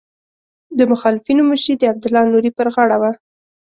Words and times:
د 0.77 0.79
مخالفینو 0.91 1.41
مشري 1.51 1.73
د 1.77 1.83
عبدالله 1.91 2.23
نوري 2.33 2.51
پر 2.57 2.67
غاړه 2.75 2.97
وه. 3.01 3.11